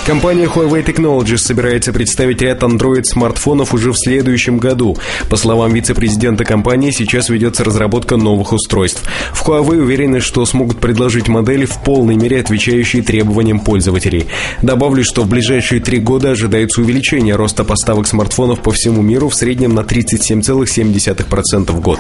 Компания 0.06 0.46
Huawei 0.46 0.86
Technologies 0.86 1.40
собирается 1.40 1.92
представить 1.92 2.42
ряд 2.42 2.64
Android-смартфонов 2.64 3.74
уже 3.74 3.92
в 3.92 3.98
следующем 3.98 4.60
году. 4.60 4.96
По 5.30 5.36
словам 5.36 5.74
вице-президента 5.74 6.46
компании, 6.46 6.92
сейчас 6.92 7.28
ведется 7.28 7.66
разработка 7.66 8.16
новых 8.16 8.54
устройств. 8.54 9.04
В 9.34 9.46
Huawei 9.46 9.82
уверены, 9.82 10.22
что 10.22 10.46
смогут 10.46 10.80
предложить 10.80 11.28
модели 11.28 11.66
в 11.66 11.84
полной 11.84 12.16
мере 12.16 12.40
отвечающие 12.40 13.04
требованиям 13.04 13.60
пользователей. 13.60 14.28
Добавлю, 14.62 15.04
что 15.04 15.24
в 15.24 15.28
ближайшие 15.28 15.82
три 15.82 16.00
года 16.00 16.32
ожидается 16.32 16.80
увеличение 16.80 17.36
роста 17.36 17.66
поставок 17.66 18.08
смартфонов 18.08 18.62
по 18.62 18.72
всему 18.72 19.02
миру 19.02 19.28
в 19.28 19.36
среднем 19.36 19.76
на 19.76 19.82
37,7% 19.82 21.72
в 21.72 21.82
год. 21.82 22.00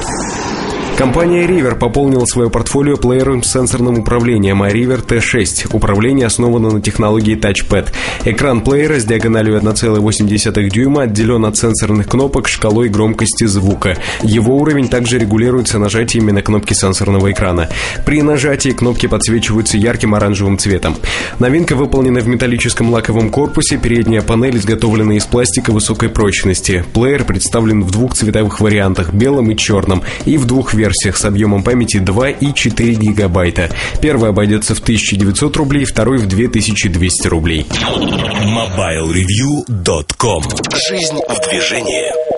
Компания 1.01 1.47
River 1.47 1.79
пополнила 1.79 2.25
свое 2.25 2.51
портфолио 2.51 2.95
плеером 2.95 3.41
с 3.41 3.51
сенсорным 3.51 3.97
управлением, 3.97 4.61
а 4.61 4.69
River 4.69 5.03
T6. 5.03 5.75
Управление 5.75 6.27
основано 6.27 6.69
на 6.69 6.79
технологии 6.79 7.35
Touchpad. 7.35 7.87
Экран 8.25 8.61
плеера 8.61 8.99
с 8.99 9.05
диагональю 9.05 9.57
1,8 9.57 10.69
дюйма 10.69 11.01
отделен 11.01 11.45
от 11.45 11.57
сенсорных 11.57 12.07
кнопок 12.07 12.47
шкалой 12.47 12.87
громкости 12.89 13.45
звука. 13.45 13.97
Его 14.21 14.55
уровень 14.57 14.89
также 14.89 15.17
регулируется 15.17 15.79
нажатиями 15.79 16.29
на 16.29 16.43
кнопки 16.43 16.75
сенсорного 16.75 17.31
экрана. 17.31 17.67
При 18.05 18.21
нажатии 18.21 18.69
кнопки 18.69 19.07
подсвечиваются 19.07 19.79
ярким 19.79 20.13
оранжевым 20.13 20.59
цветом. 20.59 20.95
Новинка 21.39 21.75
выполнена 21.75 22.19
в 22.19 22.27
металлическом 22.27 22.91
лаковом 22.91 23.31
корпусе, 23.31 23.77
передняя 23.77 24.21
панель 24.21 24.57
изготовлена 24.57 25.15
из 25.15 25.25
пластика 25.25 25.71
высокой 25.71 26.09
прочности. 26.09 26.85
Плеер 26.93 27.23
представлен 27.23 27.83
в 27.83 27.89
двух 27.89 28.13
цветовых 28.13 28.59
вариантах– 28.59 29.11
белом 29.15 29.49
и 29.49 29.57
черном, 29.57 30.03
и 30.25 30.37
в 30.37 30.45
двух 30.45 30.75
версиях 30.75 30.90
версиях 30.91 31.17
с 31.17 31.25
объемом 31.25 31.63
памяти 31.63 31.97
2 31.99 32.29
и 32.29 32.53
4 32.53 32.93
гигабайта. 32.95 33.69
Первый 34.01 34.29
обойдется 34.29 34.75
в 34.75 34.79
1900 34.79 35.55
рублей, 35.57 35.85
второй 35.85 36.17
в 36.17 36.27
2200 36.27 37.27
рублей. 37.27 37.65
MobileReview.com 37.69 40.43
Жизнь 40.89 41.19
в 41.27 41.49
движении. 41.49 42.30